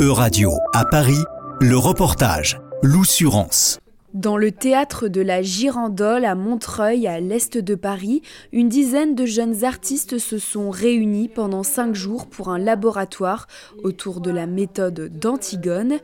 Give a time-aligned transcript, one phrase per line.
[0.00, 1.24] E-Radio, à Paris,
[1.60, 3.80] le reportage, l'Oussurance.
[4.14, 8.22] Dans le théâtre de la Girandole à Montreuil, à l'est de Paris,
[8.52, 13.48] une dizaine de jeunes artistes se sont réunis pendant cinq jours pour un laboratoire
[13.82, 15.98] autour de la méthode d'Antigone.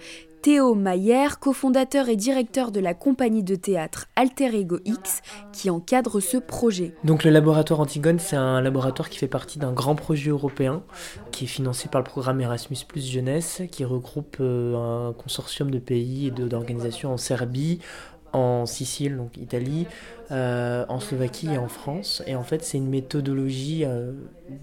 [0.45, 5.22] Théo Mayer, cofondateur et directeur de la compagnie de théâtre Alter Ego X,
[5.54, 6.92] qui encadre ce projet.
[7.02, 10.82] Donc le laboratoire Antigone, c'est un laboratoire qui fait partie d'un grand projet européen
[11.32, 16.27] qui est financé par le programme Erasmus Jeunesse, qui regroupe euh, un consortium de pays
[16.27, 17.80] et d'organisations en Serbie,
[18.34, 19.87] en Sicile, donc Italie,
[20.30, 22.23] euh, en Slovaquie et en France.
[22.27, 24.12] Et en fait, c'est une méthodologie euh,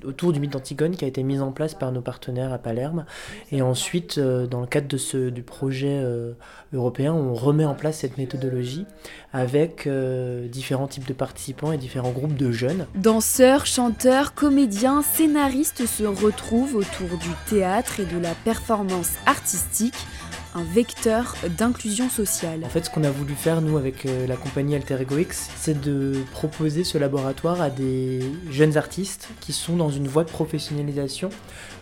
[0.03, 3.05] autour du mythe d'Antigone qui a été mise en place par nos partenaires à Palerme.
[3.51, 6.03] Et ensuite, euh, dans le cadre de ce, du projet
[6.73, 8.85] européen, on remet en place cette méthodologie
[9.33, 9.87] avec
[10.49, 12.87] différents types de participants et différents groupes de jeunes.
[12.95, 19.95] Danseurs, chanteurs, comédiens, scénaristes se retrouvent autour du théâtre et de la performance artistique
[20.53, 22.61] un vecteur d'inclusion sociale.
[22.65, 25.49] En fait, ce qu'on a voulu faire, nous, avec euh, la compagnie Alter Ego X,
[25.55, 30.29] c'est de proposer ce laboratoire à des jeunes artistes qui sont dans une voie de
[30.29, 31.29] professionnalisation,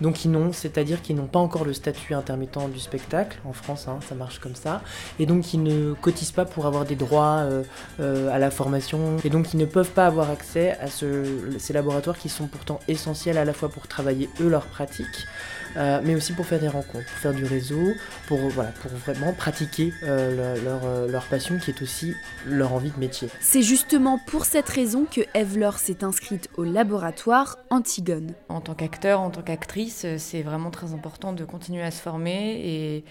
[0.02, 3.88] donc qui n'ont, c'est-à-dire qui n'ont pas encore le statut intermittent du spectacle, en France,
[3.88, 4.82] hein, ça marche comme ça,
[5.20, 7.64] et donc qui ne cotisent pas pour avoir des droits euh,
[8.00, 12.18] euh, à la formation, et donc qui ne peuvent pas avoir accès à ces laboratoires
[12.18, 15.28] qui sont pourtant essentiels à la fois pour travailler eux leur pratique,
[15.76, 17.94] mais aussi pour faire des rencontres, pour faire du réseau,
[18.28, 18.40] pour
[18.82, 22.14] pour vraiment pratiquer euh, leur, euh, leur, passion qui est aussi
[22.46, 23.30] leur envie de métier.
[23.40, 28.34] C'est justement pour cette raison que Eve Laure s'est inscrite au laboratoire Antigone.
[28.48, 32.60] En tant qu'acteur, en tant qu'actrice, c'est vraiment très important de continuer à se former
[32.64, 33.04] et,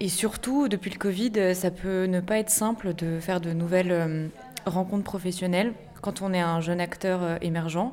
[0.00, 3.92] et surtout, depuis le Covid, ça peut ne pas être simple de faire de nouvelles
[3.92, 4.28] euh,
[4.66, 7.92] rencontres professionnelles quand on est un jeune acteur émergent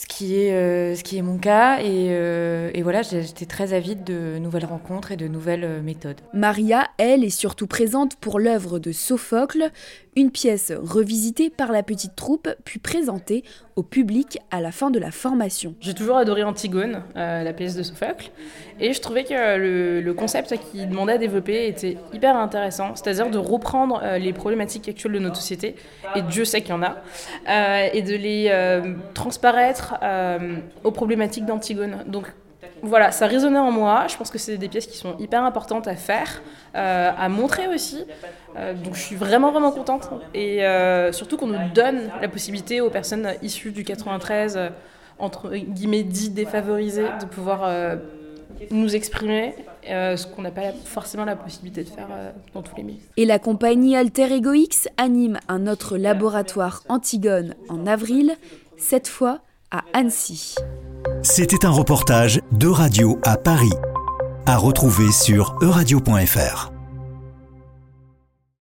[0.00, 1.80] ce qui est, euh, ce qui est mon cas.
[1.80, 6.16] Et, euh, et voilà, j'étais très avide de nouvelles rencontres et de nouvelles euh, méthodes.
[6.32, 9.70] Maria, elle, est surtout présente pour l'œuvre de Sophocle,
[10.16, 13.44] une pièce revisitée par la petite troupe, puis présentée
[13.76, 15.74] au public à la fin de la formation.
[15.80, 18.30] J'ai toujours adoré Antigone, euh, la pièce de Sophocle,
[18.78, 23.38] et je trouvais que le, concept qu'il demandait à développer était hyper intéressant, c'est-à-dire de
[23.38, 25.76] reprendre euh, les problématiques actuelles de notre société,
[26.14, 26.96] et Dieu sait qu'il y en a,
[27.48, 28.50] euh, et de les
[29.14, 29.89] transparaître
[30.84, 32.04] aux problématiques d'Antigone.
[32.06, 32.32] Donc
[32.82, 34.06] voilà, ça résonnait en moi.
[34.08, 36.42] Je pense que c'est des pièces qui sont hyper importantes à faire,
[36.74, 38.04] euh, à montrer aussi.
[38.56, 42.80] Euh, donc je suis vraiment vraiment contente et euh, surtout qu'on nous donne la possibilité
[42.80, 44.58] aux personnes issues du 93
[45.18, 47.70] entre guillemets dit défavorisées de pouvoir
[48.70, 52.08] nous exprimer, ce qu'on n'a pas forcément la possibilité de faire
[52.54, 53.00] dans tous les milieux.
[53.18, 58.34] Et la compagnie Alter Ego X anime un autre laboratoire Antigone en avril,
[58.78, 60.56] cette fois à Annecy.
[61.22, 63.72] C'était un reportage de Radio à Paris,
[64.46, 66.69] à retrouver sur euradio.fr.